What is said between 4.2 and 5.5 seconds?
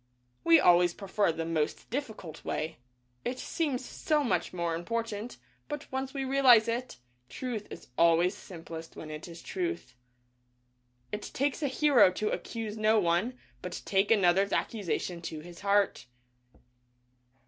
much more important,